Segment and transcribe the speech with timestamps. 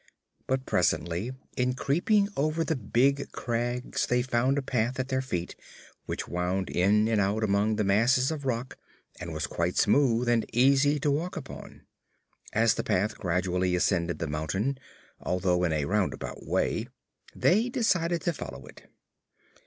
[0.47, 5.55] But presently, in creeping over the big crags, they found a path at their feet
[6.07, 8.79] which wound in and out among the masses of rock
[9.19, 11.85] and was quite smooth and easy to walk upon.
[12.51, 14.79] As the path gradually ascended the mountain,
[15.19, 16.87] although in a roundabout way,
[17.35, 18.89] they decided to follow it.